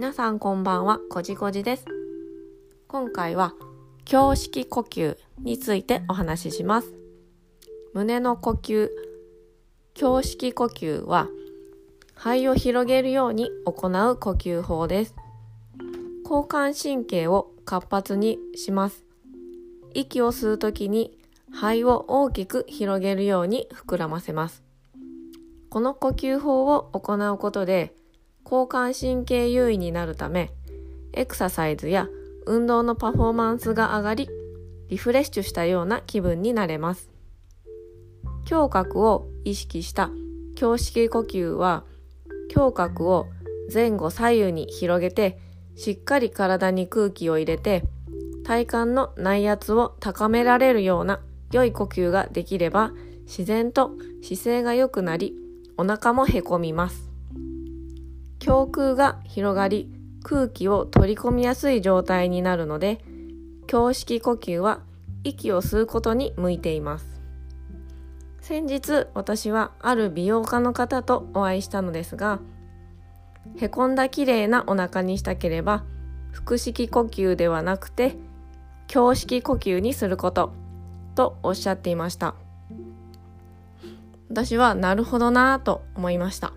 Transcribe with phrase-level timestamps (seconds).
[0.00, 1.84] 皆さんこんばんは、こじこじです。
[2.88, 3.52] 今回は、
[4.10, 6.94] 胸式呼吸についてお話しします。
[7.92, 8.88] 胸の呼吸、
[10.00, 11.28] 胸式呼吸は、
[12.14, 15.14] 肺を広げるように行う呼吸法です。
[16.24, 19.04] 交感神経を活発にします。
[19.92, 21.18] 息を吸うときに
[21.52, 24.62] 肺を大きく広げるように膨らませます。
[25.68, 27.99] この呼吸法を行うことで
[28.50, 30.50] 交感神経優位になるため、
[31.12, 32.08] エクササイズや
[32.46, 34.28] 運動のパフォーマンスが上がり、
[34.88, 37.10] リフレッシュしたような気分になれます。
[38.50, 40.10] 胸郭を意識した
[40.60, 41.84] 胸式呼吸は、
[42.52, 43.28] 胸郭を
[43.72, 45.38] 前後左右に広げて、
[45.76, 47.84] しっかり体に空気を入れて、
[48.44, 51.20] 体幹の内圧を高められるような
[51.52, 52.90] 良い呼吸ができれば、
[53.26, 55.36] 自然と姿勢が良くなり、
[55.78, 57.09] お腹もへこみます。
[58.44, 59.90] 胸腔が広がり
[60.22, 63.00] 空気を取り込みやすい状態になるので
[63.70, 64.80] 胸式呼吸は
[65.22, 67.20] 息を吸うことに向いています。
[68.40, 72.40] 先日私はある美容家の方とお会いしたのですが
[73.56, 75.84] へこんだ綺麗なお腹にしたければ
[76.32, 78.16] 腹式呼吸ではなくて
[78.92, 80.52] 胸式呼吸にすること
[81.14, 82.34] とおっしゃっていました。
[84.28, 86.52] 私はなるほどなぁと思いました。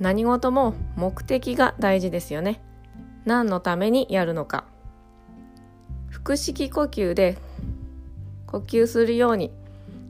[0.00, 2.60] 何事も目的が大事ですよね。
[3.26, 4.64] 何のためにやるのか。
[6.10, 7.38] 腹式呼吸で
[8.46, 9.52] 呼吸するように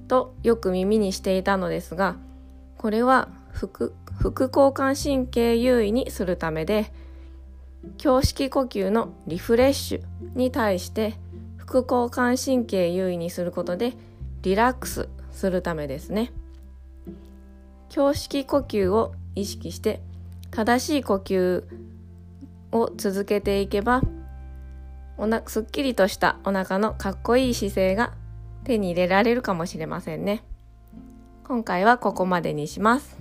[0.09, 2.17] とよく耳にしていたのですが、
[2.79, 6.93] これは副副交感神経優位にするためで、
[8.03, 10.03] 胸式呼吸のリフレッシュ
[10.37, 11.15] に対して
[11.57, 13.95] 副交感神経優位にすることで
[14.43, 16.33] リラックスするためですね。
[17.95, 20.01] 胸式呼吸を意識して
[20.51, 21.65] 正しい呼吸
[22.73, 24.03] を続けていけば
[25.17, 28.13] おなすっきりとしたお腹のかっこいい姿勢が
[28.65, 30.43] 手に入れられるかもしれませんね。
[31.45, 33.19] 今回はここまでにします。